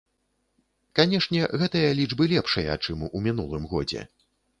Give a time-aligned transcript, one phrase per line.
[0.99, 4.01] Канешне, гэтыя лічбы лепшыя, чым ў мінулым годзе.